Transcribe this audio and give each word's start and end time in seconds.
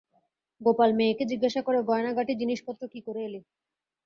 গোপাল 0.61 0.89
মেয়েকে 0.97 1.23
জিজ্ঞাসা 1.31 1.61
করে, 1.63 1.79
গয়নাগাটি 1.89 2.33
জিনিসপত্র 2.41 2.81
কী 2.93 2.99
করে 3.07 3.19
এলি? 3.27 3.41